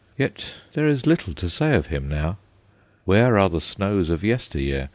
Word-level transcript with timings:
Yet 0.17 0.55
there 0.73 0.87
is 0.87 1.05
little 1.05 1.35
to 1.35 1.47
say 1.47 1.75
of 1.75 1.85
him 1.93 2.09
now.' 2.09 2.39
Where 3.05 3.37
are 3.37 3.49
the 3.49 3.61
snows 3.61 4.09
of 4.09 4.23
yester 4.23 4.57
year 4.57 4.89